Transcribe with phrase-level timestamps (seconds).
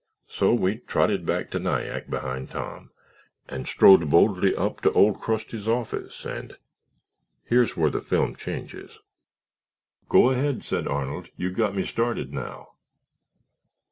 [0.27, 2.89] So we trotted back to Nyack behind Tom
[3.47, 8.97] and strode boldly up to Old Crusty's office and—here's where the film changes—"
[10.09, 11.29] "Go ahead," said Arnold.
[11.37, 12.69] "You've got me started now."